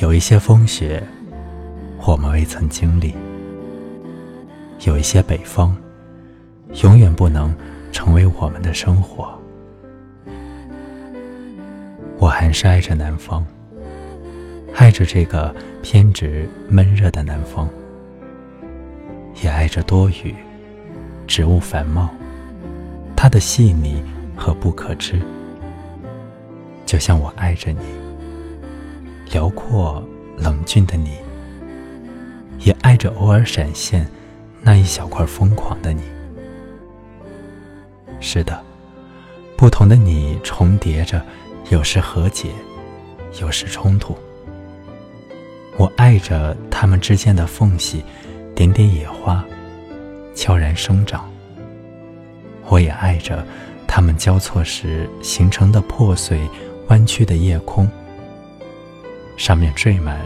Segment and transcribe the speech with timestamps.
[0.00, 1.02] 有一些风雪，
[2.06, 3.14] 我们未曾经历；
[4.86, 5.76] 有一些北风，
[6.82, 7.54] 永远不能
[7.92, 9.36] 成为我们的生活。
[12.18, 13.44] 我还是爱着南方，
[14.76, 17.68] 爱着这个偏执闷热的南方，
[19.42, 20.34] 也爱着多雨、
[21.26, 22.10] 植物繁茂，
[23.16, 24.02] 它的细腻
[24.36, 25.20] 和不可知，
[26.84, 27.78] 就像我爱着你，
[29.32, 30.02] 辽阔
[30.36, 31.12] 冷峻的你，
[32.58, 34.08] 也爱着偶尔闪现
[34.60, 36.02] 那一小块疯狂的你。
[38.18, 38.60] 是的，
[39.56, 41.22] 不同的你重叠着。
[41.70, 42.50] 有时和解，
[43.40, 44.16] 有时冲突。
[45.76, 48.02] 我爱着它们之间的缝隙，
[48.56, 49.44] 点点野花
[50.34, 51.30] 悄然生长。
[52.66, 53.46] 我也爱着
[53.86, 56.40] 它们交错时形成的破碎、
[56.88, 57.88] 弯曲的夜空，
[59.40, 60.20] 上面缀满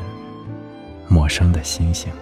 [1.06, 2.12] 陌生的星星。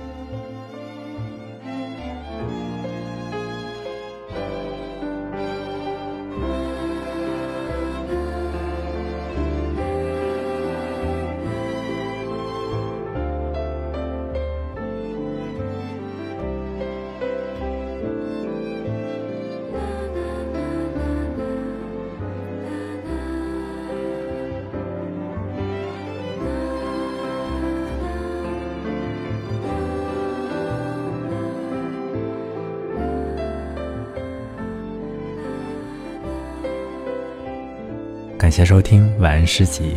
[38.42, 39.94] 感谢收听《晚安诗集》，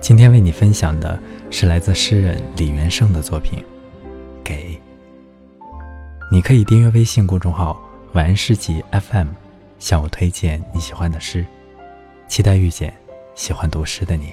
[0.00, 3.58] 今天为你分享的是来自诗人李元盛的作品
[4.42, 4.70] 《给》。
[6.32, 7.78] 你可以订阅微信公众号
[8.14, 9.26] “晚安诗集 FM”，
[9.78, 11.44] 向我推荐你喜欢的诗，
[12.26, 12.90] 期待遇见
[13.34, 14.32] 喜欢读诗的你。